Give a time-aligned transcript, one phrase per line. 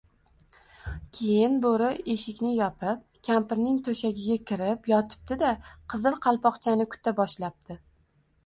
[1.17, 5.53] Keyin Boʻri eshikni yopib, kampirning toʻshagiga kirib yotibdi-da,
[5.95, 7.79] Qizil Qalpoqchani kuta boshlabdi